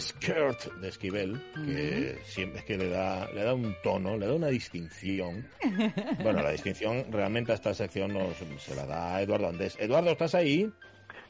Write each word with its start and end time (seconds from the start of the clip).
skirt 0.00 0.72
de 0.80 0.88
Esquivel, 0.88 1.40
que 1.54 2.18
siempre 2.24 2.60
es 2.60 2.64
que 2.64 2.76
le 2.78 2.88
da, 2.88 3.28
le 3.32 3.42
da 3.44 3.54
un 3.54 3.74
tono, 3.82 4.16
le 4.16 4.26
da 4.26 4.34
una 4.34 4.48
distinción. 4.48 5.46
Bueno, 6.22 6.42
la 6.42 6.50
distinción 6.50 7.06
realmente 7.10 7.52
a 7.52 7.54
esta 7.54 7.72
sección 7.74 8.12
nos, 8.12 8.36
se 8.58 8.74
la 8.74 8.86
da 8.86 9.20
Eduardo 9.22 9.48
Andés. 9.48 9.76
Eduardo, 9.78 10.10
¿estás 10.10 10.34
ahí? 10.34 10.70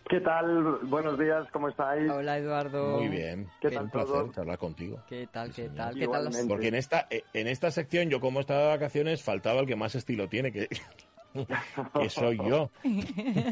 ¿Qué 0.08 0.20
tal? 0.20 0.78
Buenos 0.84 1.18
días, 1.18 1.46
¿cómo 1.52 1.68
estáis? 1.68 2.10
Hola, 2.10 2.38
Eduardo. 2.38 2.98
Muy 2.98 3.08
bien. 3.08 3.46
¿Qué 3.60 3.68
Es 3.68 3.74
tal 3.74 3.84
un 3.84 3.90
placer 3.90 4.12
todo? 4.12 4.32
charlar 4.32 4.58
contigo. 4.58 5.02
¿Qué 5.06 5.28
tal, 5.30 5.52
Sí, 5.52 5.62
qué 5.62 5.68
tal? 5.68 5.94
¿Qué 5.94 6.08
tal? 6.08 6.30
Porque 6.48 6.68
en 6.68 6.74
esta, 6.76 7.06
eh, 7.10 7.24
en 7.34 7.46
esta 7.46 7.70
sección, 7.70 8.08
yo 8.08 8.18
como 8.18 8.40
estaba 8.40 8.60
de 8.62 8.68
vacaciones, 8.68 9.22
faltaba 9.22 9.60
el 9.60 9.66
que 9.66 9.76
más 9.76 9.94
estilo 9.94 10.28
tiene, 10.28 10.50
que, 10.50 10.68
que 11.32 12.08
soy 12.10 12.36
yo. 12.38 12.70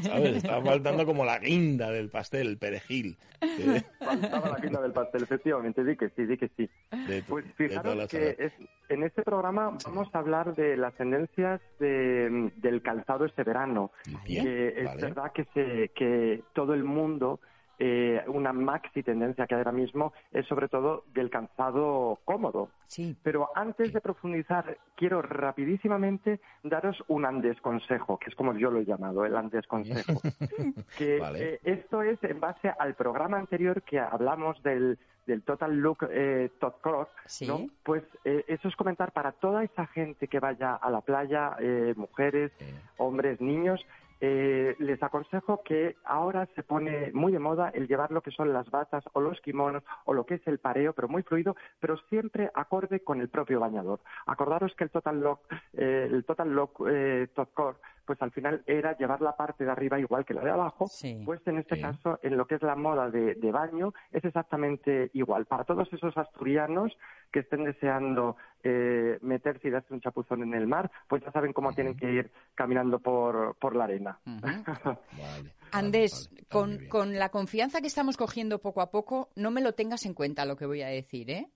¿Sabes? 0.03 0.37
Estaba 0.37 0.63
faltando 0.65 1.05
como 1.07 1.25
la 1.25 1.39
guinda 1.39 1.91
del 1.91 2.09
pastel, 2.11 2.49
el 2.49 2.59
perejil. 2.59 3.17
Faltaba 3.99 4.49
la 4.51 4.57
quinta 4.61 4.81
del 4.81 4.93
pastel, 4.93 5.23
efectivamente, 5.25 5.85
di 5.85 5.97
que 5.97 6.09
sí, 6.11 6.25
di 6.25 6.37
que 6.37 6.49
sí. 6.57 6.69
de- 7.07 7.23
Pues 7.23 7.45
fijaros 7.57 8.09
que 8.09 8.37
es- 8.39 8.53
en 8.89 9.03
este 9.03 9.23
programa 9.23 9.77
vamos 9.85 10.09
a 10.15 10.19
hablar 10.19 10.55
de 10.55 10.77
las 10.77 10.95
tendencias 10.95 11.61
de- 11.79 12.51
del 12.57 12.83
calzado 12.83 13.25
este 13.25 13.43
verano. 13.45 13.91
Bien, 14.25 14.45
que 14.45 14.69
es 14.79 14.85
vale. 14.85 15.03
verdad 15.03 15.33
que, 15.33 15.45
se, 15.55 15.91
que 15.95 16.43
todo 16.55 16.75
el 16.75 16.85
mundo, 16.85 17.41
eh, 17.79 18.23
una 18.29 18.53
maxi 18.53 19.03
tendencia 19.03 19.47
que 19.47 19.55
hay 19.55 19.59
ahora 19.61 19.73
mismo 19.73 20.13
es 20.33 20.47
sobre 20.47 20.69
todo 20.69 21.05
del 21.15 21.29
calzado 21.31 22.19
cómodo. 22.25 22.71
Sí. 22.87 23.17
Pero 23.23 23.51
antes 23.55 23.93
de 23.93 24.01
profundizar, 24.01 24.79
quiero 24.95 25.21
rapidísimamente 25.23 26.41
daros 26.63 27.03
un 27.09 27.25
Andes 27.25 27.61
consejo, 27.61 28.19
que 28.19 28.31
es 28.31 28.35
como 28.37 28.55
yo 28.57 28.71
lo 28.71 28.81
he 28.81 28.85
llamado, 28.85 29.25
el 29.25 29.37
Andes 29.37 29.67
consejo. 29.67 30.21
que 30.99 31.19
Vale. 31.19 31.55
eh, 31.55 31.61
esto 31.65 32.03
es 32.03 32.23
en 32.25 32.41
base 32.41 32.73
al 32.79 32.95
programa 32.95 33.39
anterior 33.39 33.83
que 33.83 33.99
hablamos 33.99 34.63
del, 34.63 34.99
del 35.27 35.43
Total 35.43 35.75
Look 35.77 36.07
eh, 36.11 36.51
Top 36.61 36.81
Color, 36.81 37.09
Sí. 37.27 37.47
¿no? 37.47 37.67
Pues 37.83 38.05
eh, 38.25 38.45
eso 38.47 38.69
es 38.69 38.77
comentar 38.77 39.13
para 39.13 39.33
toda 39.33 39.65
esa 39.65 39.87
gente 39.89 40.29
que 40.29 40.39
vaya 40.41 40.75
a 40.75 40.91
la 40.91 41.01
playa, 41.01 41.57
eh, 41.59 41.95
mujeres, 41.97 42.53
hombres, 42.99 43.41
niños, 43.41 43.85
eh, 44.21 44.77
les 44.79 45.03
aconsejo 45.03 45.63
que 45.63 45.97
ahora 46.05 46.47
se 46.55 46.63
pone 46.63 47.11
muy 47.13 47.33
de 47.33 47.39
moda 47.39 47.71
el 47.75 47.87
llevar 47.87 48.13
lo 48.13 48.23
que 48.23 48.31
son 48.31 48.53
las 48.53 48.71
batas 48.71 49.05
o 49.13 49.21
los 49.21 49.41
kimonos 49.41 49.83
o 50.05 50.15
lo 50.15 50.25
que 50.25 50.35
es 50.35 50.47
el 50.47 50.59
pareo, 50.59 50.93
pero 50.93 51.09
muy 51.09 51.23
fluido, 51.23 51.57
pero 51.81 51.97
siempre 52.09 52.51
acorde 52.55 53.01
con 53.01 53.21
el 53.21 53.29
propio 53.29 53.61
bañador. 53.61 54.01
Acordaros 54.27 54.75
que 54.75 54.85
el 54.85 54.91
Total 54.91 55.21
Lock, 55.21 55.41
eh, 55.75 56.09
el 56.11 56.25
Total 56.25 56.49
Lock 56.49 56.87
eh, 56.89 57.29
Top 57.35 57.53
Core, 57.53 57.79
pues 58.07 58.21
al 58.23 58.31
final 58.31 58.63
era 58.67 58.97
llevar 58.97 59.21
la 59.21 59.37
parte 59.37 59.65
de 59.65 59.71
arriba 59.71 59.99
igual 59.99 60.25
que 60.25 60.35
la 60.35 60.43
de 60.43 60.51
abajo, 60.51 60.87
Sí. 60.87 61.21
pues 61.25 61.41
en 61.47 61.59
este 61.59 61.77
Sí. 61.77 61.83
caso, 61.83 62.19
en 62.23 62.37
lo 62.37 62.47
que 62.47 62.55
es 62.55 62.63
la 62.63 62.77
moda 62.77 63.11
de, 63.11 63.35
de 63.35 63.53
baño, 63.53 63.93
es 64.13 64.25
exactamente 64.25 65.11
igual. 65.15 65.47
Para 65.47 65.65
todos 65.65 65.93
esos 65.93 66.17
asturianos 66.17 66.97
que 67.33 67.41
estén 67.41 67.65
deseando 67.65 68.37
eh, 68.63 69.19
meterse 69.23 69.69
y 69.69 69.71
darse 69.71 69.93
un 69.95 70.01
chapuzón 70.01 70.43
en 70.43 70.55
el 70.55 70.67
mar, 70.67 70.91
pues 71.09 71.23
ya 71.23 71.31
saben 71.31 71.53
cómo 71.53 71.73
tienen 71.73 71.97
que 71.97 72.11
ir 72.11 72.31
caminando 72.55 72.99
por, 72.99 73.55
por 73.57 73.77
la 73.77 73.85
arena. 73.85 74.19
Vale, 75.13 75.53
Andrés, 75.73 76.29
vale, 76.31 76.45
con, 76.51 76.89
con 76.89 77.15
la 77.19 77.29
confianza 77.31 77.81
que 77.81 77.87
estamos 77.87 78.17
cogiendo 78.17 78.61
poco 78.61 78.81
a 78.81 78.91
poco, 78.91 79.29
no 79.37 79.51
me 79.51 79.61
lo 79.61 79.73
tengas 79.75 80.07
en 80.07 80.15
cuenta 80.15 80.45
lo 80.45 80.57
que 80.57 80.67
voy 80.67 80.83
a 80.83 80.89
decir, 80.89 81.31
¿eh? 81.31 81.49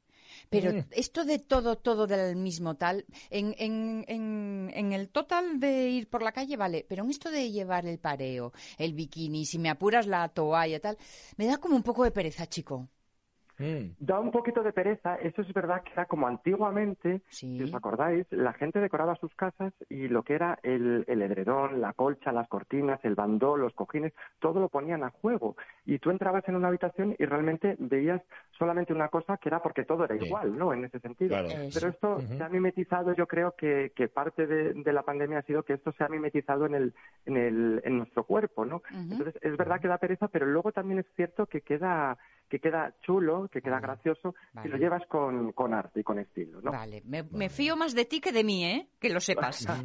Pero 0.48 0.72
Mm. 0.72 0.84
esto 0.92 1.24
de 1.24 1.38
todo, 1.38 1.76
todo 1.76 2.06
del 2.06 2.36
mismo 2.36 2.76
tal, 2.76 3.04
en, 3.30 3.54
en, 3.58 4.04
en, 4.08 4.70
en 4.74 4.92
el 4.92 5.08
total 5.10 5.60
de 5.60 5.88
ir 5.90 6.08
por 6.08 6.22
la 6.22 6.32
calle, 6.32 6.56
vale, 6.56 6.86
pero 6.88 7.04
en 7.04 7.10
esto 7.10 7.30
de 7.30 7.50
llevar 7.50 7.86
el 7.86 7.98
pareo, 7.98 8.52
el 8.78 8.94
bikini, 8.94 9.44
si 9.46 9.58
me 9.58 9.70
apuras 9.70 10.06
la 10.06 10.28
toalla, 10.28 10.80
tal, 10.80 10.96
me 11.36 11.46
da 11.46 11.58
como 11.58 11.76
un 11.76 11.82
poco 11.82 12.04
de 12.04 12.10
pereza, 12.10 12.46
chico. 12.46 12.88
Mm, 13.60 13.94
Da 13.98 14.18
un 14.18 14.30
poquito 14.30 14.62
de 14.62 14.72
pereza, 14.72 15.16
eso 15.16 15.42
es 15.42 15.52
verdad 15.52 15.82
que 15.82 15.92
era 15.92 16.06
como 16.06 16.26
antiguamente, 16.26 17.20
Sí. 17.28 17.58
si 17.58 17.64
os 17.64 17.74
acordáis, 17.74 18.26
la 18.30 18.52
gente 18.54 18.80
decoraba 18.80 19.14
sus 19.16 19.34
casas 19.34 19.72
y 19.88 20.08
lo 20.08 20.22
que 20.22 20.34
era 20.34 20.58
el, 20.62 21.04
el 21.06 21.20
edredón, 21.22 21.80
la 21.80 21.92
colcha, 21.92 22.32
las 22.32 22.48
cortinas, 22.48 22.98
el 23.04 23.14
bandó, 23.14 23.56
los 23.56 23.74
cojines, 23.74 24.12
todo 24.38 24.60
lo 24.60 24.68
ponían 24.68 25.04
a 25.04 25.10
juego. 25.10 25.56
Y 25.84 25.98
tú 25.98 26.10
entrabas 26.10 26.48
en 26.48 26.56
una 26.56 26.68
habitación 26.68 27.14
y 27.18 27.24
realmente 27.26 27.76
veías 27.78 28.22
solamente 28.58 28.92
una 28.92 29.08
cosa 29.08 29.36
que 29.36 29.48
era 29.50 29.60
porque 29.62 29.84
todo 29.84 30.04
era 30.04 30.16
Sí. 30.18 30.24
igual, 30.24 30.56
¿no? 30.56 30.72
En 30.72 30.84
ese 30.84 30.98
sentido. 31.00 31.30
Claro. 31.30 31.48
Pero 31.72 31.88
esto 31.88 32.20
se 32.36 32.42
ha 32.42 32.48
mimetizado, 32.48 33.14
yo 33.14 33.26
creo 33.26 33.54
que, 33.56 33.92
que 33.94 34.08
parte 34.08 34.46
de, 34.46 34.72
de 34.74 34.92
la 34.92 35.02
pandemia 35.02 35.38
ha 35.38 35.42
sido 35.42 35.62
que 35.62 35.74
esto 35.74 35.92
se 35.92 36.04
ha 36.04 36.08
mimetizado 36.08 36.66
en, 36.66 36.74
el, 36.74 36.94
en, 37.26 37.36
el, 37.36 37.80
en 37.84 37.98
nuestro 37.98 38.24
cuerpo, 38.24 38.64
¿no? 38.64 38.82
Entonces, 38.90 39.34
es 39.42 39.56
verdad 39.56 39.80
que 39.80 39.88
da 39.88 39.98
pereza, 39.98 40.28
pero 40.28 40.46
luego 40.46 40.72
también 40.72 41.00
es 41.00 41.06
cierto 41.16 41.46
que 41.46 41.60
queda 41.60 42.16
que 42.50 42.58
queda 42.58 42.92
chulo, 43.00 43.48
que 43.48 43.62
queda 43.62 43.80
gracioso, 43.80 44.34
Vale. 44.52 44.66
si 44.66 44.72
lo 44.72 44.76
llevas 44.76 45.06
con, 45.06 45.52
con 45.52 45.72
arte 45.72 46.00
y 46.00 46.02
con 46.02 46.18
estilo, 46.18 46.60
¿no? 46.60 46.72
Vale, 46.72 47.00
me, 47.06 47.22
me 47.22 47.48
fío 47.48 47.76
más 47.76 47.94
de 47.94 48.04
ti 48.04 48.20
que 48.20 48.32
de 48.32 48.44
mí, 48.44 48.64
¿eh? 48.64 48.88
Que 48.98 49.08
lo 49.08 49.20
sepas. 49.20 49.66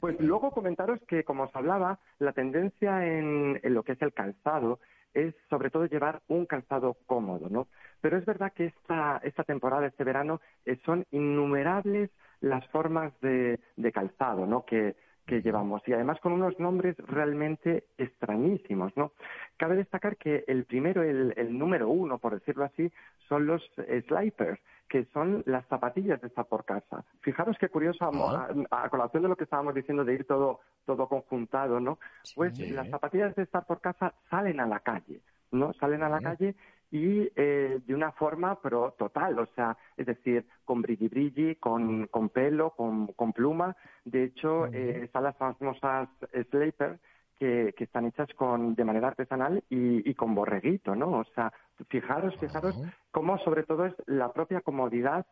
Pues 0.00 0.20
luego 0.20 0.52
comentaros 0.52 1.00
que, 1.08 1.24
como 1.24 1.42
os 1.44 1.56
hablaba, 1.56 1.98
la 2.20 2.32
tendencia 2.32 3.04
en, 3.04 3.58
en 3.64 3.74
lo 3.74 3.82
que 3.82 3.92
es 3.92 4.02
el 4.02 4.12
calzado 4.12 4.78
es 5.12 5.34
sobre 5.50 5.70
todo 5.70 5.86
llevar 5.86 6.22
un 6.28 6.46
calzado 6.46 6.98
cómodo, 7.06 7.48
¿no? 7.48 7.66
Pero 8.00 8.16
es 8.16 8.24
verdad 8.24 8.52
que 8.52 8.66
esta, 8.66 9.20
esta 9.24 9.42
temporada, 9.42 9.88
este 9.88 10.04
verano, 10.04 10.40
eh, 10.66 10.78
son 10.84 11.04
innumerables 11.10 12.10
las 12.40 12.64
formas 12.68 13.12
de, 13.20 13.58
de 13.76 13.90
calzado, 13.90 14.46
¿no? 14.46 14.64
Que, 14.64 14.94
que 15.28 15.42
llevamos 15.42 15.82
y 15.86 15.92
además 15.92 16.18
con 16.20 16.32
unos 16.32 16.58
nombres 16.58 16.96
realmente 17.06 17.84
extrañísimos, 17.98 18.96
¿no? 18.96 19.12
Cabe 19.58 19.76
destacar 19.76 20.16
que 20.16 20.42
el 20.48 20.64
primero, 20.64 21.02
el, 21.02 21.34
el 21.36 21.56
número 21.56 21.88
uno, 21.90 22.18
por 22.18 22.32
decirlo 22.32 22.64
así, 22.64 22.90
son 23.28 23.46
los 23.46 23.62
eh, 23.76 24.02
slipers, 24.08 24.58
que 24.88 25.04
son 25.12 25.42
las 25.44 25.66
zapatillas 25.66 26.18
de 26.22 26.28
estar 26.28 26.46
por 26.46 26.64
casa. 26.64 27.04
Fijaros 27.20 27.58
qué 27.60 27.68
curioso, 27.68 28.04
a, 28.06 28.10
Ah. 28.10 28.48
a- 28.70 28.84
a 28.84 28.88
colación 28.88 29.22
de 29.22 29.28
lo 29.28 29.36
que 29.36 29.44
estábamos 29.44 29.74
diciendo 29.74 30.02
de 30.02 30.14
ir 30.14 30.24
todo, 30.24 30.60
todo 30.86 31.06
conjuntado, 31.08 31.78
¿no? 31.78 31.98
Pues 32.34 32.56
Sí. 32.56 32.66
las 32.70 32.88
zapatillas 32.88 33.36
de 33.36 33.42
estar 33.42 33.66
por 33.66 33.82
casa 33.82 34.14
salen 34.30 34.60
a 34.60 34.66
la 34.66 34.80
calle, 34.80 35.20
¿no? 35.50 35.72
Salen 35.74 36.02
a 36.02 36.08
la 36.08 36.20
calle 36.20 36.54
y 36.90 37.28
eh, 37.36 37.80
de 37.86 37.94
una 37.94 38.12
forma 38.12 38.58
pero 38.62 38.94
total, 38.98 39.38
o 39.38 39.46
sea, 39.54 39.76
es 39.96 40.06
decir, 40.06 40.46
con 40.64 40.80
brilli 40.82 41.08
brilli, 41.08 41.56
con, 41.56 42.06
con 42.06 42.30
pelo, 42.30 42.70
con, 42.70 43.08
con 43.08 43.32
pluma. 43.32 43.76
De 44.04 44.24
hecho, 44.24 44.66
eh, 44.66 45.02
están 45.04 45.24
las 45.24 45.36
famosas 45.36 46.08
Slaper 46.50 46.98
que, 47.38 47.74
que 47.76 47.84
están 47.84 48.06
hechas 48.06 48.28
con 48.34 48.74
de 48.74 48.84
manera 48.84 49.08
artesanal 49.08 49.62
y, 49.68 50.08
y 50.08 50.14
con 50.14 50.34
borreguito, 50.34 50.94
¿no? 50.94 51.18
O 51.18 51.24
sea, 51.34 51.52
fijaros, 51.88 52.36
fijaros 52.38 52.80
cómo 53.10 53.38
sobre 53.38 53.62
todo 53.62 53.86
es 53.86 53.94
la 54.06 54.32
propia 54.32 54.60
comodidad 54.60 55.26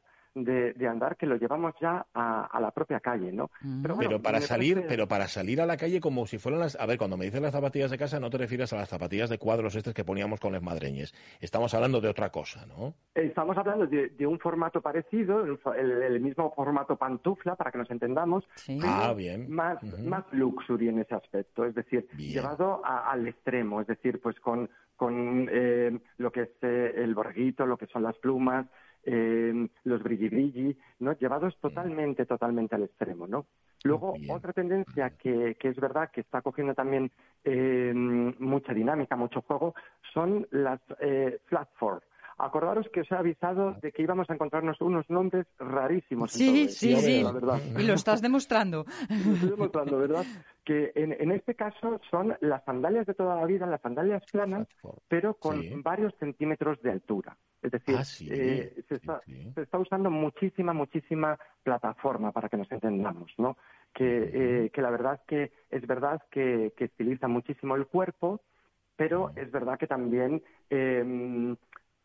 de, 0.45 0.75
de 0.75 0.87
andar 0.87 1.17
que 1.17 1.27
lo 1.27 1.37
llevamos 1.37 1.75
ya 1.81 2.07
a, 2.13 2.45
a 2.45 2.61
la 2.61 2.71
propia 2.71 3.01
calle, 3.01 3.33
¿no? 3.33 3.51
Mm. 3.63 3.83
bueno, 3.83 3.97
Pero 3.99 4.23
para 4.23 4.41
salir, 4.41 4.75
parece- 4.75 4.89
pero 4.89 5.09
para 5.09 5.29
salir 5.29 5.61
a 5.61 5.67
la 5.67 5.77
calle 5.77 6.01
como 6.01 6.27
si 6.27 6.39
fueran 6.39 6.61
las, 6.61 6.77
a 6.79 6.85
ver, 6.87 6.99
cuando 6.99 7.17
me 7.17 7.25
dices 7.25 7.41
las 7.41 7.53
zapatillas 7.53 7.91
de 7.91 7.99
casa 7.99 8.21
no 8.21 8.29
te 8.31 8.39
refieres 8.39 8.73
a 8.73 8.77
las 8.77 8.89
zapatillas 8.89 9.31
de 9.31 9.39
cuadros 9.39 9.75
estas 9.77 9.95
que 9.95 10.05
poníamos 10.05 10.39
con 10.41 10.53
las 10.53 10.63
madreñes. 10.63 11.15
Estamos 11.41 11.73
hablando 11.75 12.01
de 12.01 12.09
otra 12.09 12.31
cosa, 12.31 12.67
¿no? 12.67 12.95
Estamos 13.15 13.57
hablando 13.57 13.87
de, 13.87 14.11
de 14.11 14.27
un 14.27 14.39
formato 14.39 14.81
parecido, 14.83 15.45
el, 15.45 16.21
mismo 16.21 16.53
formato 16.55 16.97
pantufla, 16.97 17.57
para 17.57 17.73
que 17.73 17.79
nos 17.79 17.91
entendamos, 17.91 18.45
Sí. 18.57 18.79
pero 18.81 18.93
Ah, 18.93 19.15
bien. 19.15 19.51
más, 19.51 19.83
más 20.05 20.25
luxury 20.33 20.89
en 20.89 20.99
ese 20.99 21.15
aspecto, 21.15 21.65
es 21.65 21.75
decir, 21.75 22.06
Bien. 22.12 22.32
llevado 22.35 22.85
a- 22.85 23.11
al 23.11 23.27
extremo, 23.27 23.81
es 23.81 23.87
decir, 23.87 24.21
pues 24.21 24.39
con, 24.41 24.69
con 24.97 25.49
eh, 25.50 25.99
lo 26.19 26.31
que 26.31 26.43
es 26.43 26.50
eh, 26.62 26.93
el 26.97 27.15
borreguito, 27.15 27.65
lo 27.67 27.77
que 27.79 27.87
son 27.87 28.03
las 28.03 28.17
plumas, 28.19 28.67
eh, 29.06 29.69
los 29.85 30.03
brilli 30.03 30.29
brilli, 30.29 30.76
¿no? 30.99 31.12
Llevados 31.12 31.56
totalmente, 31.61 32.26
totalmente 32.26 32.75
al 32.75 32.82
extremo, 32.82 33.26
¿no? 33.26 33.47
Luego, 33.85 34.14
Bien. 34.14 34.31
otra 34.35 34.53
tendencia 34.53 35.11
que, 35.11 35.56
que 35.58 35.69
es 35.69 35.76
verdad 35.76 36.11
que 36.11 36.20
está 36.20 36.43
cogiendo 36.43 36.75
también 36.75 37.11
eh, 37.44 37.93
mucha 37.94 38.75
dinámica, 38.75 39.17
mucho 39.17 39.43
juego, 39.43 39.75
son 40.12 40.47
las 40.50 40.81
eh. 41.00 41.38
Acordaros 42.38 42.87
que 42.93 43.00
os 43.00 43.11
he 43.11 43.14
avisado 43.14 43.76
de 43.81 43.93
que 43.93 44.03
íbamos 44.03 44.29
a 44.29 44.35
encontrarnos 44.35 44.79
unos 44.82 45.08
nombres 45.08 45.47
rarísimos. 45.58 46.38
en 46.38 46.47
todo 46.47 46.55
Sí, 46.56 46.62
esto, 46.64 46.79
sí, 46.79 46.97
sí. 46.97 47.23
La 47.23 47.32
verdad. 47.32 47.61
Y 47.79 47.82
lo 47.85 47.94
estás 47.94 48.20
demostrando. 48.20 48.85
Lo 49.08 49.32
estoy 49.35 49.50
demostrando, 49.50 49.99
¿verdad? 49.99 50.26
Que 50.67 50.91
en, 50.97 51.13
en 51.13 51.31
este 51.31 51.55
caso 51.55 52.01
son 52.11 52.37
las 52.41 52.65
sandalias 52.65 53.07
de 53.07 53.15
toda 53.15 53.37
la 53.37 53.47
vida, 53.47 53.67
las 53.67 53.81
sandalias 53.81 54.23
planas, 54.33 54.67
pero 55.09 55.35
con 55.35 55.63
Sí. 55.63 55.71
varios 55.77 56.13
centímetros 56.19 56.83
de 56.83 56.91
altura. 56.91 57.37
Es 57.63 57.71
decir, 57.71 57.95
Ah, 57.97 58.03
sí, 58.05 58.29
eh, 58.31 58.83
está, 58.91 59.23
se 59.55 59.63
está 59.63 59.79
usando 59.79 60.11
muchísima, 60.11 60.73
muchísima 60.73 61.39
plataforma 61.63 62.33
para 62.33 62.49
que 62.49 62.57
nos 62.57 62.71
entendamos, 62.73 63.33
¿no? 63.39 63.57
Que, 63.95 64.31
eh, 64.65 64.71
que 64.71 64.83
la 64.83 64.91
verdad 64.91 65.23
que 65.27 65.53
es 65.71 65.87
verdad 65.87 66.21
que, 66.33 66.73
que 66.77 66.87
estiliza 66.87 67.29
muchísimo 67.29 67.77
el 67.77 67.87
cuerpo, 67.87 68.43
pero 68.97 69.31
es 69.37 69.51
verdad 69.53 69.79
que 69.79 69.87
también 69.87 70.43
eh, 70.69 71.55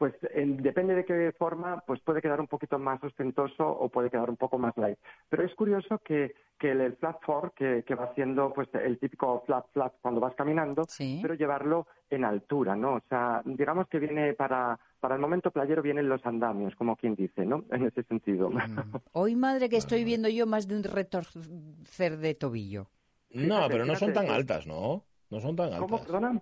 pues 0.01 0.15
depende 0.33 0.95
de 0.95 1.05
qué 1.05 1.31
forma, 1.37 1.83
pues 1.85 2.01
puede 2.01 2.23
quedar 2.23 2.41
un 2.41 2.47
poquito 2.47 2.79
más 2.79 3.03
ostentoso 3.03 3.69
o 3.69 3.87
puede 3.89 4.09
quedar 4.09 4.31
un 4.31 4.35
poco 4.35 4.57
más 4.57 4.75
light. 4.75 4.97
Pero 5.29 5.45
es 5.45 5.53
curioso 5.53 5.99
que, 6.03 6.33
que 6.57 6.71
el, 6.71 6.95
flat 6.95 7.17
four, 7.23 7.53
que, 7.53 7.83
va 7.93 8.11
siendo 8.15 8.51
pues 8.51 8.67
el 8.83 8.97
típico 8.97 9.43
flat 9.45 9.63
flat 9.73 9.93
cuando 10.01 10.19
vas 10.19 10.33
caminando, 10.33 10.87
pero 11.21 11.35
llevarlo 11.35 11.85
en 12.09 12.25
altura, 12.25 12.75
¿no? 12.75 12.95
O 12.95 13.01
sea, 13.09 13.43
digamos 13.45 13.87
que 13.89 13.99
viene 13.99 14.33
para, 14.33 14.79
para 14.99 15.13
el 15.13 15.21
momento 15.21 15.51
playero 15.51 15.83
vienen 15.83 16.09
los 16.09 16.25
andamios, 16.25 16.73
como 16.75 16.95
quien 16.95 17.13
dice, 17.13 17.45
¿no? 17.45 17.65
En 17.69 17.85
ese 17.85 18.01
sentido. 18.01 18.49
Hoy, 19.11 19.35
madre, 19.35 19.69
que 19.69 19.77
estoy 19.77 20.03
viendo 20.03 20.29
yo 20.29 20.47
más 20.47 20.67
de 20.67 20.77
un 20.77 20.83
retorcer 20.83 22.17
de 22.17 22.33
tobillo. 22.33 22.87
No, 23.29 23.67
pero 23.69 23.85
no 23.85 23.95
son 23.95 24.13
tan 24.13 24.31
altas, 24.31 24.65
¿no? 24.65 25.05
No 25.29 25.39
son 25.39 25.55
tan 25.55 25.67
altas. 25.67 25.79
¿Cómo, 25.81 25.99
perdona? 25.99 26.41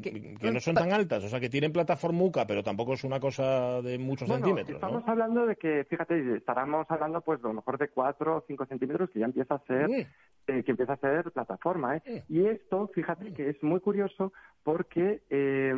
Que, 0.00 0.50
no 0.50 0.60
son 0.60 0.74
tan 0.74 0.92
altas, 0.92 1.22
o 1.24 1.28
sea, 1.28 1.38
que 1.38 1.50
tienen 1.50 1.72
plataformuca, 1.72 2.46
pero 2.46 2.62
tampoco 2.62 2.94
es 2.94 3.04
una 3.04 3.20
cosa 3.20 3.82
de 3.82 3.98
muchos 3.98 4.28
centímetros. 4.28 4.76
Estamos 4.76 5.06
hablando 5.06 5.44
de 5.44 5.56
que, 5.56 5.84
fíjate, 5.84 6.36
estaremos 6.36 6.86
hablando 6.90 7.20
pues 7.20 7.44
a 7.44 7.48
lo 7.48 7.54
mejor 7.54 7.76
de 7.76 7.88
4 7.88 8.36
o 8.36 8.44
5 8.46 8.66
centímetros 8.66 9.10
que 9.10 9.18
ya 9.20 9.26
empieza 9.26 9.56
a 9.56 9.64
ser, 9.66 9.90
eh, 9.90 10.62
que 10.64 10.70
empieza 10.70 10.94
a 10.94 10.96
ser 10.96 11.30
plataforma. 11.32 11.96
¿eh? 11.96 12.24
Y 12.28 12.46
esto, 12.46 12.88
fíjate 12.94 13.34
que 13.34 13.50
es 13.50 13.62
muy 13.62 13.80
curioso 13.80 14.32
porque 14.62 15.22
eh, 15.28 15.74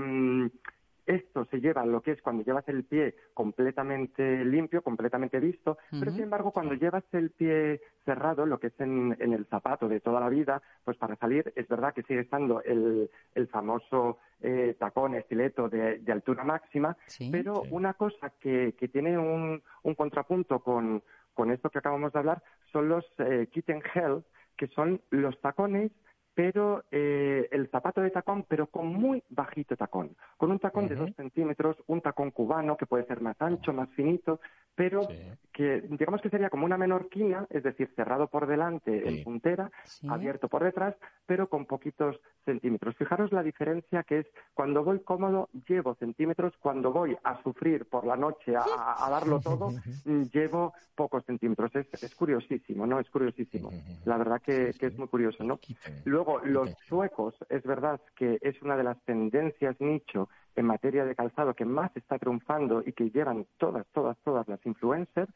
esto 1.06 1.47
se 1.51 1.61
lleva 1.61 1.85
lo 1.85 2.01
que 2.01 2.12
es 2.12 2.23
cuando 2.23 2.43
llevas 2.43 2.69
el 2.69 2.85
pie 2.85 3.15
completamente 3.35 4.45
limpio, 4.45 4.83
completamente 4.83 5.39
visto, 5.41 5.79
pero 5.91 6.12
sin 6.12 6.23
embargo 6.23 6.51
cuando 6.51 6.75
llevas 6.75 7.05
el 7.12 7.31
pie 7.31 7.81
cerrado, 8.05 8.47
lo 8.47 8.59
que 8.59 8.69
es 8.69 8.81
en, 8.81 9.17
el 9.19 9.47
zapato 9.47 9.89
de 9.89 10.01
toda 10.01 10.21
la 10.21 10.29
vida, 10.29 10.62
pues 10.85 10.97
para 10.97 11.17
salir 11.17 11.53
es 11.56 11.69
verdad 11.69 11.95
que 11.95 12.03
sigue 12.03 12.21
estando 12.21 12.62
el, 12.62 13.11
famoso 13.51 14.19
eh, 14.41 14.77
tacón, 14.79 15.15
estileto 15.15 15.69
de, 15.69 16.01
altura 16.11 16.45
máxima, 16.45 16.97
pero 17.31 17.62
una 17.71 17.95
cosa 17.95 18.33
que, 18.41 18.75
tiene 18.93 19.19
un, 19.19 19.62
contrapunto 19.97 20.61
con, 20.61 21.03
esto 21.51 21.71
que 21.71 21.79
acabamos 21.79 22.12
de 22.12 22.19
hablar 22.19 22.43
son 22.73 22.89
los 22.89 23.05
eh, 23.19 23.49
kitten 23.53 23.83
hell, 23.95 24.23
que 24.56 24.69
son 24.69 25.01
los 25.11 25.39
tacones 25.41 25.91
pero 26.34 26.84
eh, 26.90 27.48
el 27.52 27.69
zapato 27.69 28.00
de 28.00 28.10
tacón, 28.10 28.44
pero 28.48 28.66
con 28.66 28.86
muy 28.86 29.22
bajito 29.31 29.76
tacón, 29.76 30.16
con 30.36 30.50
un 30.50 30.58
tacón 30.58 30.88
de 30.88 30.96
dos 30.96 31.10
centímetros, 31.16 31.76
un 31.86 32.00
tacón 32.00 32.32
cubano 32.32 32.76
que 32.76 32.86
puede 32.86 33.06
ser 33.06 33.20
más 33.20 33.40
ancho, 33.40 33.72
más 33.72 33.88
finito, 33.90 34.40
pero 34.75 35.06
que 35.53 35.82
digamos 35.82 36.21
que 36.21 36.31
sería 36.31 36.50
como 36.50 36.67
una 36.67 36.76
menorquina, 36.76 37.47
es 37.49 37.62
decir, 37.62 37.88
cerrado 37.94 38.26
por 38.26 38.47
delante 38.49 39.09
en 39.09 39.23
puntera, 39.23 39.71
abierto 40.09 40.49
por 40.49 40.65
detrás, 40.65 40.97
pero 41.26 41.49
con 41.49 41.65
poquitos 41.65 42.21
centímetros. 42.44 42.97
Fijaros 42.97 43.32
la 43.32 43.43
diferencia 43.43 44.03
que 44.03 44.21
es 44.21 44.26
cuando 44.53 44.82
voy 44.82 44.99
cómodo 45.00 45.49
llevo 45.69 45.94
centímetros, 45.94 46.55
cuando 46.61 46.93
voy 46.93 47.17
a 47.23 47.41
sufrir 47.43 47.87
por 47.87 48.05
la 48.05 48.17
noche 48.17 48.55
a, 48.56 49.09
darlo 49.09 49.41
todo 49.41 49.71
llevo 50.32 50.75
pocos 50.97 51.25
centímetros. 51.25 51.70
Es, 51.77 52.15
curiosísimo, 52.17 52.87
¿no? 52.87 52.99
Es 52.99 53.09
curiosísimo. 53.09 53.70
La 54.05 54.17
verdad 54.17 54.43
que, 54.43 54.73
que 54.79 54.87
es 54.87 54.99
muy 54.99 55.06
curioso, 55.06 55.44
¿no? 55.44 55.61
Luego, 56.05 56.41
los 56.41 56.70
suecos, 56.88 57.35
es 57.49 57.62
verdad 57.62 58.00
que 58.17 58.38
es 58.43 58.61
una 58.62 58.77
de 58.77 58.85
las 58.85 59.00
tendencias 59.05 59.81
nicho 59.81 60.29
en 60.56 60.67
materia 60.67 61.05
de 61.05 61.15
calzado 61.15 61.55
que 61.55 61.65
más 61.65 61.95
está 61.97 62.19
triunfando 62.19 62.83
y 62.85 62.93
que 62.93 63.11
llevan 63.11 63.47
todas, 63.56 63.87
todas, 63.93 64.17
todas 64.19 64.47
las 64.49 64.65
influencers. 64.67 65.33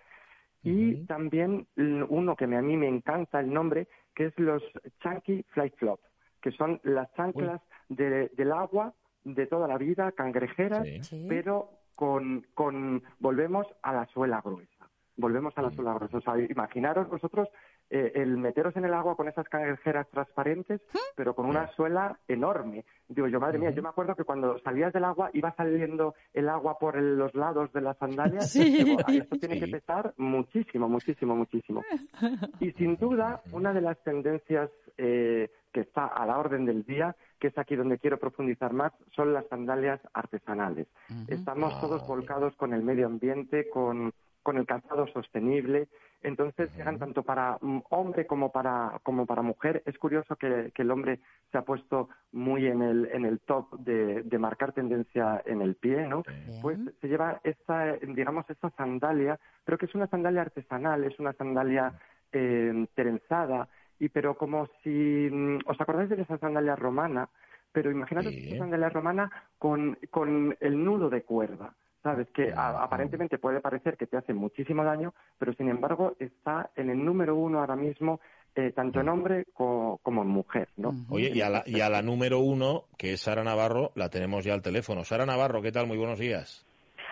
Y 0.63 1.07
también 1.07 1.67
uno 1.77 2.37
que 2.37 2.45
a 2.45 2.63
mí 2.63 2.77
me 2.77 2.89
encanta 2.89 3.41
el 3.41 3.53
nombre, 3.53 3.87
que 4.15 4.27
es 4.27 4.39
los 4.39 4.63
Chunky 5.01 5.45
Fly 5.51 5.71
Flop, 5.71 6.01
que 6.43 6.51
son 6.51 6.81
las 6.83 7.13
chanclas 7.15 7.63
del 7.89 8.53
agua 8.53 8.93
de 9.25 9.47
toda 9.47 9.69
la 9.69 9.79
vida, 9.79 10.13
cangrejeras, 10.13 10.87
pero 11.29 11.71
con, 11.97 12.45
con, 12.55 13.03
volvemos 13.19 13.67
a 13.83 13.93
la 13.93 14.07
suela 14.07 14.41
gruesa. 14.41 14.89
Volvemos 15.17 15.57
a 15.57 15.63
la 15.63 15.71
suela 15.71 15.95
gruesa. 15.95 16.19
O 16.19 16.21
sea, 16.21 16.39
imaginaros 16.39 17.09
vosotros 17.09 17.49
eh, 17.91 18.13
el 18.17 18.37
meteros 18.37 18.77
en 18.77 18.85
el 18.85 18.93
agua 18.93 19.17
con 19.17 19.29
esas 19.29 19.49
cangrejeras 19.49 20.07
transparentes, 20.11 20.81
¿Mm? 20.93 20.99
pero 21.17 21.35
con 21.35 21.47
una 21.47 21.69
suela 21.69 22.19
enorme. 22.29 22.85
Digo 23.09 23.29
yo, 23.29 23.41
madre 23.41 23.59
mía, 23.59 23.71
yo 23.71 23.83
me 23.83 23.89
acuerdo 23.89 24.15
que 24.15 24.25
cuando 24.25 24.59
salías 24.61 24.93
del 24.93 25.05
agua 25.05 25.31
iba 25.33 25.55
saliendo 25.55 26.15
el 26.35 26.49
agua 26.49 26.79
por 26.79 27.01
los 27.01 27.35
lados 27.35 27.73
de 27.73 27.81
las 27.81 27.97
sandalias. 27.97 28.53
Digo, 28.55 28.99
esto 29.09 29.37
tiene 29.39 29.59
que 29.59 29.69
pesar 29.69 30.13
muchísimo, 30.19 30.89
muchísimo, 30.89 31.35
muchísimo. 31.35 31.83
Y 32.61 32.73
sin 32.73 32.97
duda, 32.97 33.41
una 33.53 33.73
de 33.73 33.81
las 33.81 34.03
tendencias 34.03 34.71
eh, 34.97 35.51
que 35.73 35.81
está 35.81 36.07
a 36.07 36.27
la 36.27 36.39
orden 36.39 36.65
del 36.65 36.85
día, 36.85 37.15
que 37.39 37.49
es 37.49 37.59
aquí 37.59 37.77
donde 37.77 37.99
quiero 37.99 38.19
profundizar 38.19 38.73
más, 38.73 38.93
son 39.15 39.33
las 39.33 39.47
sandalias 39.49 40.01
artesanales. 40.13 40.89
Estamos 41.29 41.81
todos 41.81 42.07
volcados 42.07 42.57
con 42.57 42.75
el 42.75 42.83
medio 42.83 43.07
ambiente, 43.07 43.69
con 43.69 44.13
con 44.49 44.57
el 44.57 44.65
calzado 44.65 45.07
sostenible. 45.09 45.89
Entonces, 46.23 46.75
llegan 46.75 46.99
tanto 46.99 47.23
para 47.23 47.59
mm, 47.61 47.81
hombre 47.91 48.27
como 48.27 48.51
para, 48.51 48.99
como 49.03 49.27
para 49.27 49.43
mujer. 49.43 49.83
Es 49.85 49.99
curioso 49.99 50.37
que, 50.37 50.73
el 50.75 50.91
hombre 50.91 51.21
se 51.53 51.59
ha 51.59 51.63
puesto 51.63 52.09
muy 52.33 52.67
en 52.67 52.81
el, 52.81 53.11
en 53.13 53.27
el 53.27 53.41
top 53.41 53.79
de, 53.81 54.39
marcar 54.39 54.73
tendencia 54.73 55.43
en 55.45 55.61
el 55.61 55.75
pie, 55.75 56.07
¿no? 56.07 56.23
Pues 56.63 56.79
se 56.99 57.09
lleva 57.09 57.43
esta, 57.45 57.93
digamos, 57.97 58.49
esta 58.49 58.71
sandalia, 58.71 59.39
pero 59.67 59.77
que 59.77 59.85
es 59.85 59.95
una 59.95 60.07
sandalia 60.07 60.41
artesanal, 60.41 61.05
es 61.05 61.19
una 61.19 61.35
sandalia 61.35 61.93
eh, 62.33 62.87
trenzada, 62.95 63.69
y 63.99 64.09
pero 64.09 64.39
como 64.39 64.67
si, 64.83 65.29
mm, 65.31 65.59
¿os 65.67 65.79
acordáis 65.79 66.09
de 66.09 66.23
esa 66.23 66.39
sandalia 66.39 66.75
romana? 66.75 67.29
Pero 67.71 67.91
imagínate 67.91 68.31
esa 68.31 68.61
sandalia 68.61 68.89
romana 68.89 69.31
con, 69.59 69.99
con 70.09 70.57
el 70.59 70.83
nudo 70.83 71.11
de 71.11 71.21
cuerda. 71.21 71.75
¿Sabes? 72.03 72.29
Que 72.31 72.53
aparentemente 72.55 73.39
puede 73.39 73.61
parecer 73.61 73.97
que 73.97 74.07
te 74.07 74.17
hace 74.17 74.35
muchísimo 74.35 74.85
daño, 74.85 75.15
pero 75.39 75.53
sin 75.55 75.69
embargo 75.69 76.15
está 76.19 76.71
en 76.77 76.91
el 76.91 77.05
número 77.05 77.37
uno 77.37 77.61
ahora 77.61 77.77
mismo, 77.77 78.21
eh, 78.55 78.73
tanto 78.73 79.01
en 79.01 79.09
hombre 79.09 79.47
como 79.53 79.99
en 80.07 80.29
mujer, 80.29 80.69
¿no? 80.77 80.93
Oye, 81.11 81.31
y 81.35 81.41
a, 81.41 81.49
la, 81.49 81.63
y 81.67 81.81
a 81.81 81.89
la 81.89 82.03
número 82.03 82.41
uno, 82.41 82.85
que 82.97 83.13
es 83.13 83.21
Sara 83.21 83.45
Navarro, 83.45 83.93
la 83.95 84.09
tenemos 84.09 84.45
ya 84.45 84.55
al 84.55 84.63
teléfono. 84.63 85.05
Sara 85.05 85.27
Navarro, 85.27 85.63
¿qué 85.63 85.73
tal? 85.73 85.87
Muy 85.87 85.97
buenos 85.97 86.19
días. 86.19 86.65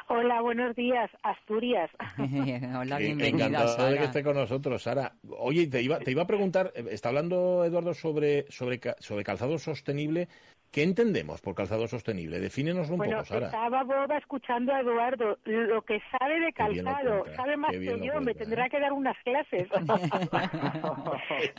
Hola, 0.09 0.41
buenos 0.41 0.77
días, 0.77 1.11
Asturias. 1.23 1.91
Hola, 2.19 2.99
bienvenida, 2.99 3.47
Encantado 3.47 3.91
de 3.91 3.99
que 3.99 4.05
esté 4.05 4.23
con 4.23 4.37
nosotros, 4.37 4.83
Sara. 4.83 5.13
Oye, 5.39 5.67
te 5.67 5.83
iba, 5.83 5.99
te 5.99 6.13
iba 6.13 6.23
a 6.23 6.27
preguntar, 6.27 6.73
eh, 6.77 6.85
está 6.91 7.09
hablando 7.09 7.65
Eduardo 7.65 7.93
sobre, 7.93 8.47
sobre, 8.51 8.79
sobre 9.01 9.25
calzado 9.25 9.59
sostenible. 9.59 10.29
¿Qué 10.71 10.83
entendemos 10.83 11.41
por 11.41 11.55
calzado 11.55 11.87
sostenible? 11.89 12.39
Defínenos 12.39 12.91
un 12.91 12.99
poco, 12.99 13.25
Sara. 13.25 13.47
Estaba 13.47 13.83
Boba 13.85 14.19
escuchando 14.19 14.75
a 14.75 14.81
Eduardo. 14.81 15.39
Lo 15.45 15.83
que 15.83 16.03
sabe 16.19 16.41
de 16.41 16.53
calzado, 16.53 17.25
sabe 17.35 17.57
más 17.57 17.71
que 17.71 17.99
yo, 18.05 18.21
me 18.21 18.35
tendrá 18.35 18.67
¿eh? 18.67 18.71
que 18.71 18.81
dar 18.81 18.93
unas 18.93 19.17
clases. 19.25 19.69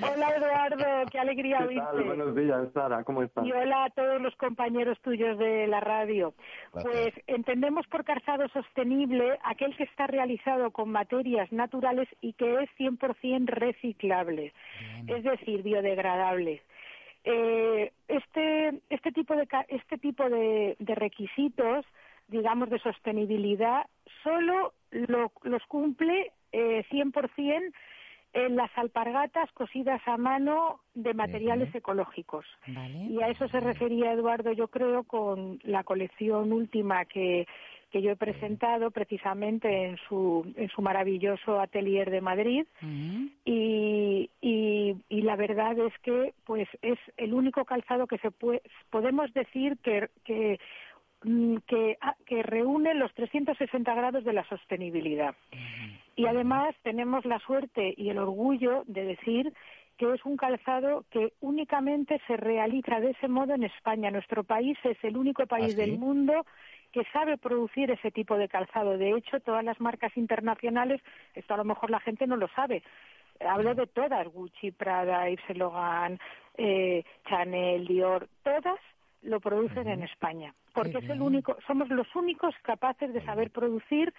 hola, 0.03 0.29
Eduardo, 0.35 0.85
qué 1.11 1.19
alegría 1.19 1.65
oírte. 1.65 2.03
Buenos 2.03 2.35
días, 2.35 2.67
Sara, 2.73 3.03
¿cómo 3.03 3.23
estás? 3.23 3.43
Y 3.45 3.51
hola 3.51 3.85
a 3.85 3.89
todos 3.89 4.21
los 4.21 4.35
compañeros 4.35 4.99
tuyos 5.01 5.37
de 5.39 5.65
la 5.67 5.79
radio. 5.79 6.33
Pues 6.71 7.13
entendemos 7.25 7.87
por 7.87 8.03
calzado 8.03 8.47
sostenible 8.49 9.39
aquel 9.43 9.75
que 9.77 9.83
está 9.83 10.07
realizado 10.07 10.71
con 10.71 10.89
materias 10.89 11.51
naturales 11.51 12.07
y 12.21 12.33
que 12.33 12.63
es 12.63 12.69
100% 12.77 13.47
reciclable, 13.47 14.53
es 15.07 15.23
decir, 15.23 15.63
biodegradable. 15.63 16.61
Eh, 17.29 17.91
este, 18.07 18.79
este 18.89 19.11
tipo 19.11 19.35
de, 19.35 19.45
este 19.67 19.97
tipo 19.97 20.29
de, 20.29 20.77
requisitos, 20.79 21.85
digamos, 22.29 22.69
de 22.69 22.79
sostenibilidad, 22.79 23.85
solo 24.23 24.73
los 24.91 25.65
cumple 25.67 26.31
eh, 26.53 26.85
100% 26.89 27.73
en 28.31 28.55
las 28.55 28.71
alpargatas 28.77 29.51
cosidas 29.51 30.01
a 30.07 30.15
mano 30.15 30.79
de 30.93 31.13
materiales 31.13 31.73
ecológicos. 31.75 32.45
Y 33.09 33.21
a 33.21 33.27
eso 33.27 33.49
se 33.49 33.59
refería 33.59 34.13
Eduardo, 34.13 34.53
yo 34.53 34.69
creo, 34.69 35.03
con 35.03 35.59
la 35.63 35.83
colección 35.83 36.53
última 36.53 37.03
que, 37.03 37.45
que 37.91 38.01
yo 38.01 38.11
he 38.11 38.15
presentado 38.15 38.91
precisamente 38.91 39.85
en 39.85 39.97
su, 40.07 40.45
en 40.55 40.69
su 40.69 40.81
maravilloso 40.81 41.59
atelier 41.59 42.09
de 42.11 42.21
Madrid. 42.21 42.65
Y, 43.45 44.29
y, 44.41 45.21
la 45.21 45.35
verdad 45.35 45.77
es 45.79 45.93
que 46.03 46.33
pues 46.45 46.67
es 46.81 46.97
el 47.17 47.33
único 47.33 47.65
calzado 47.65 48.07
que 48.07 48.17
se 48.19 48.31
puede, 48.31 48.61
podemos 48.89 49.33
decir 49.33 49.77
que, 49.83 50.09
que 50.23 50.59
mm, 51.23 51.57
que, 51.67 51.97
ah, 52.01 52.15
que, 52.25 52.43
reúne 52.43 52.93
los 52.93 53.13
360 53.13 53.93
grados 53.93 54.23
de 54.23 54.33
la 54.33 54.47
sostenibilidad. 54.47 55.35
Y 56.15 56.25
además 56.25 56.75
tenemos 56.83 57.25
la 57.25 57.39
suerte 57.39 57.93
y 57.97 58.09
el 58.09 58.17
orgullo 58.17 58.83
de 58.87 59.03
decir 59.03 59.53
que 59.97 60.13
es 60.13 60.23
un 60.25 60.37
calzado 60.37 61.05
que 61.11 61.33
únicamente 61.41 62.21
se 62.27 62.37
realiza 62.37 62.99
de 62.99 63.11
ese 63.11 63.27
modo 63.27 63.55
en 63.55 63.63
España. 63.63 64.11
Nuestro 64.11 64.43
país 64.43 64.77
es 64.83 64.97
el 65.03 65.17
único 65.17 65.45
país 65.47 65.73
¿Ah, 65.73 65.81
del 65.81 65.97
mundo 65.97 66.45
que 66.97 67.11
sabe 67.11 67.37
producir 67.37 67.91
ese 67.91 68.09
tipo 68.09 68.37
de 68.37 68.47
calzado. 68.47 68.97
De 68.97 69.11
hecho, 69.11 69.39
todas 69.39 69.63
las 69.63 69.79
marcas 69.79 70.17
internacionales, 70.17 70.99
esto 71.35 71.53
a 71.53 71.57
lo 71.57 71.63
mejor 71.63 71.91
la 71.91 71.99
gente 71.99 72.25
no 72.25 72.37
lo 72.37 72.47
sabe, 72.47 72.81
hablo 73.39 73.75
de 73.75 73.85
todas, 73.85 74.27
Gucci, 74.29 74.71
Prada, 74.71 75.29
Yves 75.29 75.45
Saint 75.45 75.59
Laurent, 75.59 76.19
eh, 76.57 77.03
Chanel, 77.29 77.85
Dior, 77.85 78.27
todas 78.43 78.79
lo 79.21 79.39
producen 79.39 79.87
en 79.87 80.01
España, 80.01 80.55
porque 80.73 80.97
es 80.97 81.09
el 81.09 81.21
único, 81.21 81.55
somos 81.67 81.87
los 81.89 82.07
únicos 82.15 82.55
capaces 82.63 83.13
de 83.13 83.23
saber 83.23 83.51
producir 83.51 84.11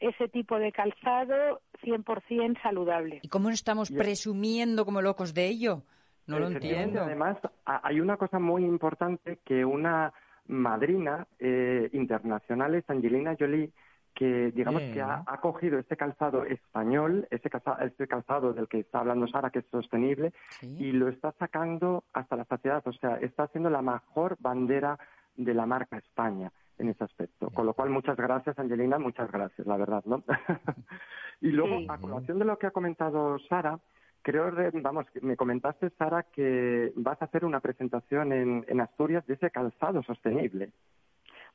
ese 0.00 0.28
tipo 0.28 0.58
de 0.58 0.72
calzado 0.72 1.60
100% 1.82 2.60
saludable. 2.60 3.20
¿Y 3.22 3.28
cómo 3.28 3.50
estamos 3.50 3.92
presumiendo 3.92 4.84
como 4.84 5.00
locos 5.00 5.32
de 5.32 5.46
ello? 5.46 5.82
No 6.26 6.40
lo 6.40 6.48
entiendo. 6.48 7.02
Además, 7.02 7.38
hay 7.64 8.00
una 8.00 8.16
cosa 8.16 8.40
muy 8.40 8.64
importante 8.64 9.38
que 9.44 9.64
una 9.64 10.12
madrina 10.48 11.26
eh, 11.38 11.88
internacional 11.92 12.74
es 12.74 12.88
Angelina 12.88 13.36
Jolie, 13.38 13.72
que 14.14 14.50
digamos 14.52 14.80
que 14.80 15.02
ha, 15.02 15.24
cogido 15.42 15.78
este 15.78 15.96
calzado 15.96 16.44
español, 16.44 17.28
ese 17.30 17.50
calzado, 17.50 17.84
este 17.84 18.08
calzado 18.08 18.52
del 18.54 18.66
que 18.66 18.80
está 18.80 19.00
hablando 19.00 19.28
Sara, 19.28 19.50
que 19.50 19.58
es 19.58 19.66
sostenible, 19.66 20.32
y 20.62 20.92
lo 20.92 21.08
está 21.08 21.32
sacando 21.32 22.04
hasta 22.14 22.36
la 22.36 22.46
saciedad. 22.46 22.82
O 22.86 22.92
sea, 22.94 23.16
está 23.16 23.42
haciendo 23.44 23.68
la 23.68 23.82
mejor 23.82 24.36
bandera 24.40 24.98
de 25.36 25.52
la 25.52 25.66
marca 25.66 25.98
España 25.98 26.50
en 26.78 26.88
ese 26.88 27.04
aspecto. 27.04 27.50
Con 27.50 27.66
lo 27.66 27.74
cual, 27.74 27.90
muchas 27.90 28.16
gracias, 28.16 28.58
Angelina, 28.58 28.98
muchas 28.98 29.30
gracias, 29.30 29.66
la 29.66 29.76
verdad, 29.76 30.02
¿no? 30.06 30.24
y 31.42 31.48
luego, 31.50 31.90
a 31.90 31.98
colación 31.98 32.38
de 32.38 32.46
lo 32.46 32.58
que 32.58 32.68
ha 32.68 32.70
comentado 32.70 33.38
Sara, 33.50 33.78
creo, 34.26 34.50
vamos, 34.82 35.06
me 35.22 35.36
comentaste, 35.36 35.90
Sara, 35.90 36.24
que 36.34 36.90
vas 36.96 37.22
a 37.22 37.26
hacer 37.26 37.44
una 37.44 37.60
presentación 37.60 38.32
en, 38.32 38.64
en 38.66 38.80
Asturias 38.80 39.24
de 39.28 39.34
ese 39.34 39.52
calzado 39.52 40.02
sostenible. 40.02 40.70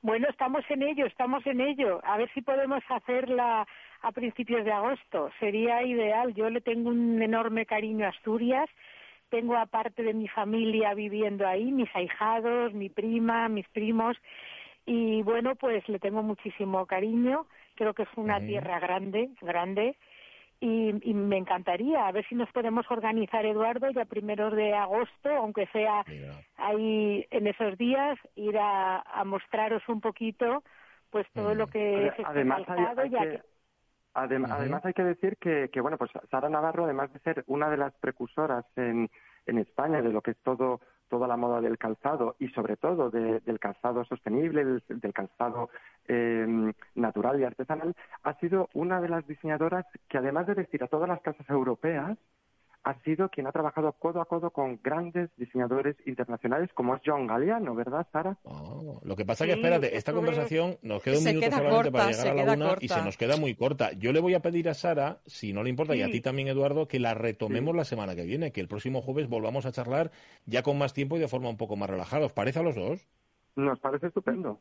Bueno, 0.01 0.27
estamos 0.29 0.63
en 0.69 0.81
ello, 0.83 1.05
estamos 1.05 1.45
en 1.45 1.59
ello. 1.59 1.99
A 2.05 2.17
ver 2.17 2.31
si 2.33 2.41
podemos 2.41 2.81
hacerla 2.87 3.67
a 4.01 4.11
principios 4.13 4.63
de 4.63 4.71
agosto. 4.71 5.29
Sería 5.37 5.83
ideal. 5.83 6.33
Yo 6.33 6.49
le 6.49 6.61
tengo 6.61 6.89
un 6.89 7.21
enorme 7.21 7.65
cariño 7.65 8.05
a 8.05 8.09
Asturias. 8.09 8.69
Tengo 9.29 9.57
aparte 9.57 10.01
de 10.01 10.13
mi 10.13 10.29
familia 10.29 10.93
viviendo 10.93 11.45
ahí, 11.45 11.73
mis 11.73 11.93
ahijados, 11.93 12.73
mi 12.73 12.87
prima, 12.87 13.49
mis 13.49 13.67
primos. 13.67 14.15
Y 14.85 15.21
bueno, 15.23 15.55
pues 15.55 15.87
le 15.89 15.99
tengo 15.99 16.23
muchísimo 16.23 16.85
cariño. 16.85 17.47
Creo 17.75 17.93
que 17.93 18.03
es 18.03 18.09
una 18.15 18.39
tierra 18.39 18.79
grande, 18.79 19.29
grande 19.41 19.97
y, 20.61 21.13
me 21.13 21.37
encantaría 21.37 22.07
a 22.07 22.11
ver 22.11 22.23
si 22.27 22.35
nos 22.35 22.49
podemos 22.51 22.85
organizar, 22.91 23.45
Eduardo, 23.45 23.89
ya 23.89 24.05
primeros 24.05 24.55
de 24.55 24.73
agosto, 24.73 25.29
aunque 25.29 25.65
sea 25.67 26.05
ahí 26.57 27.25
en 27.31 27.47
esos 27.47 27.77
días, 27.77 28.17
ir 28.35 28.57
a, 28.59 29.03
mostraros 29.25 29.81
un 29.87 30.01
poquito 30.01 30.63
pues 31.09 31.27
todo 31.33 31.53
lo 31.55 31.67
que 31.67 32.07
es 32.07 32.11
este 32.11 32.23
además 32.25 32.61
hay, 32.69 33.09
que, 33.09 33.41
además 34.13 34.85
hay 34.85 34.93
que 34.93 35.03
decir 35.03 35.35
que, 35.37 35.69
que, 35.69 35.81
bueno, 35.81 35.97
pues 35.97 36.09
Sara 36.29 36.47
Navarro, 36.47 36.85
además 36.85 37.11
de 37.11 37.19
ser 37.19 37.43
una 37.47 37.69
de 37.69 37.75
las 37.75 37.93
precursoras 37.95 38.65
en, 38.77 39.09
en 39.45 39.57
España 39.57 40.01
de 40.01 40.13
lo 40.13 40.21
que 40.21 40.31
es 40.31 40.37
todo 40.37 40.79
toda 41.11 41.27
la 41.27 41.35
moda 41.35 41.59
del 41.59 41.77
calzado 41.77 42.37
y 42.39 42.47
sobre 42.47 42.77
todo 42.77 43.11
del 43.11 43.59
calzado 43.59 44.05
sostenible, 44.05 44.63
del, 44.63 45.13
calzado 45.13 45.69
em, 46.07 46.71
natural 46.95 47.37
y 47.39 47.43
artesanal, 47.43 47.93
ha 48.23 48.33
sido 48.39 48.69
una 48.73 49.01
de 49.01 49.09
las 49.09 49.27
diseñadoras 49.27 49.85
que 50.07 50.17
además 50.17 50.47
de 50.47 50.53
vestir 50.53 50.81
a 50.83 50.87
todas 50.87 51.09
las 51.09 51.21
casas 51.21 51.47
europeas, 51.49 52.17
ha 52.83 52.99
sido 53.01 53.29
quien 53.29 53.47
ha 53.47 53.51
trabajado 53.51 53.91
codo 53.93 54.21
a 54.21 54.25
codo 54.25 54.51
con 54.51 54.79
grandes 54.83 55.29
diseñadores 55.37 55.95
internacionales 56.05 56.69
como 56.73 56.95
es 56.95 57.01
John 57.05 57.27
Galliano, 57.27 57.75
¿verdad, 57.75 58.07
Sara? 58.11 58.37
Oh, 58.43 58.99
lo 59.03 59.15
que 59.15 59.25
pasa 59.25 59.45
es 59.45 59.49
que, 59.49 59.55
espérate, 59.55 59.95
esta 59.95 60.13
conversación 60.13 60.77
nos 60.81 61.03
queda 61.03 61.17
un 61.19 61.23
minuto 61.23 61.51
solamente 61.51 61.91
para 61.91 62.11
llegar 62.11 62.27
a 62.27 62.33
la 62.45 62.53
una 62.53 62.75
y 62.79 62.87
se 62.87 63.03
nos 63.03 63.17
queda 63.17 63.37
muy 63.37 63.55
corta. 63.55 63.91
Yo 63.93 64.11
le 64.11 64.19
voy 64.19 64.33
a 64.33 64.41
pedir 64.41 64.69
a 64.69 64.73
Sara, 64.73 65.19
si 65.25 65.53
no 65.53 65.63
le 65.63 65.69
importa, 65.69 65.95
y 65.95 66.01
a 66.01 66.09
ti 66.09 66.21
también, 66.21 66.47
Eduardo, 66.47 66.87
que 66.87 66.99
la 66.99 67.13
retomemos 67.13 67.75
la 67.75 67.85
semana 67.85 68.15
que 68.15 68.23
viene, 68.23 68.51
que 68.51 68.61
el 68.61 68.67
próximo 68.67 69.01
jueves 69.01 69.29
volvamos 69.29 69.65
a 69.65 69.71
charlar 69.71 70.11
ya 70.45 70.63
con 70.63 70.77
más 70.77 70.93
tiempo 70.93 71.17
y 71.17 71.19
de 71.19 71.27
forma 71.27 71.49
un 71.49 71.57
poco 71.57 71.75
más 71.75 71.89
relajada. 71.89 72.25
¿Os 72.25 72.33
parece 72.33 72.59
a 72.59 72.63
los 72.63 72.75
dos? 72.75 73.07
Nos 73.55 73.79
parece 73.79 74.07
estupendo. 74.07 74.59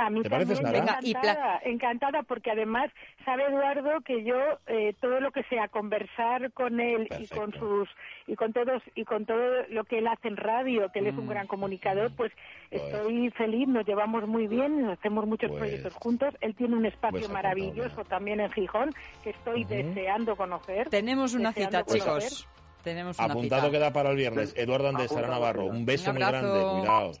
A 0.00 0.08
mí 0.08 0.22
también, 0.22 0.50
encantada, 0.50 1.60
encantada, 1.62 2.22
porque 2.22 2.50
además 2.50 2.90
sabe 3.26 3.44
Eduardo 3.44 4.00
que 4.00 4.24
yo 4.24 4.34
eh, 4.66 4.94
todo 4.98 5.20
lo 5.20 5.30
que 5.30 5.42
sea 5.44 5.68
conversar 5.68 6.52
con 6.52 6.80
él 6.80 7.06
y 7.18 7.26
con 7.26 7.52
sus 7.52 7.86
y 8.26 8.34
con 8.34 8.54
todos 8.54 8.82
y 8.94 9.04
con 9.04 9.26
todo 9.26 9.66
lo 9.68 9.84
que 9.84 9.98
él 9.98 10.06
hace 10.06 10.28
en 10.28 10.38
radio, 10.38 10.90
que 10.90 11.00
él 11.00 11.08
es 11.08 11.18
un 11.18 11.26
mm. 11.26 11.28
gran 11.28 11.46
comunicador, 11.46 12.16
pues, 12.16 12.32
pues, 12.70 12.82
estoy 12.82 13.28
feliz, 13.32 13.68
nos 13.68 13.86
llevamos 13.86 14.26
muy 14.26 14.46
bien, 14.46 14.88
hacemos 14.88 15.26
muchos 15.26 15.50
pues 15.50 15.60
proyectos 15.60 15.92
juntos. 15.92 16.34
Él 16.40 16.54
tiene 16.54 16.76
un 16.76 16.86
espacio 16.86 17.20
pues 17.20 17.30
maravilloso 17.30 18.02
también 18.04 18.40
en 18.40 18.50
Gijón 18.52 18.94
que 19.22 19.30
estoy 19.30 19.64
deseando 19.64 20.34
conocer. 20.34 20.88
Tenemos 20.88 21.34
una 21.34 21.52
cita, 21.52 21.84
chicos. 21.84 22.48
Tenemos 22.82 23.18
una 23.18 23.28
Apuntado 23.28 23.70
queda 23.70 23.92
para 23.92 24.12
el 24.12 24.16
viernes. 24.16 24.54
Eduardo 24.56 24.88
Andrés, 24.88 25.10
Sara 25.10 25.28
Navarro, 25.28 25.66
un 25.66 25.84
beso 25.84 26.10
muy 26.14 26.22
grande, 26.22 26.48
cuidaos. 26.48 27.20